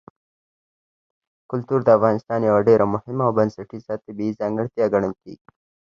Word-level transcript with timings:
کلتور 1.51 1.79
د 1.83 1.89
افغانستان 1.97 2.39
یوه 2.49 2.61
ډېره 2.67 2.85
مهمه 2.93 3.23
او 3.27 3.31
بنسټیزه 3.37 3.93
طبیعي 4.05 4.37
ځانګړتیا 4.39 4.85
ګڼل 4.93 5.13
کېږي. 5.23 5.47